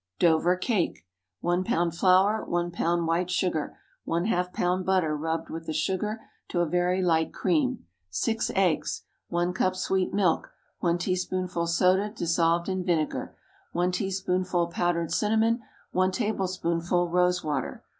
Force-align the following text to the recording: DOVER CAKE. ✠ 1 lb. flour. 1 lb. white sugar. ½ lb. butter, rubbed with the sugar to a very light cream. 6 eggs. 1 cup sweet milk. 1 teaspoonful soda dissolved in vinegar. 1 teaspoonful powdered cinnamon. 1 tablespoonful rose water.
DOVER 0.17 0.55
CAKE. 0.57 0.95
✠ 0.95 0.95
1 1.41 1.63
lb. 1.63 1.95
flour. 1.95 2.43
1 2.43 2.71
lb. 2.71 3.05
white 3.05 3.29
sugar. 3.29 3.77
½ 4.07 4.51
lb. 4.51 4.83
butter, 4.83 5.15
rubbed 5.15 5.51
with 5.51 5.67
the 5.67 5.73
sugar 5.73 6.19
to 6.47 6.61
a 6.61 6.65
very 6.65 7.03
light 7.03 7.31
cream. 7.31 7.85
6 8.09 8.49
eggs. 8.55 9.03
1 9.27 9.53
cup 9.53 9.75
sweet 9.75 10.11
milk. 10.11 10.49
1 10.79 10.97
teaspoonful 10.97 11.67
soda 11.67 12.09
dissolved 12.09 12.67
in 12.67 12.83
vinegar. 12.83 13.35
1 13.73 13.91
teaspoonful 13.91 14.69
powdered 14.69 15.11
cinnamon. 15.13 15.61
1 15.91 16.09
tablespoonful 16.09 17.07
rose 17.07 17.43
water. 17.43 17.83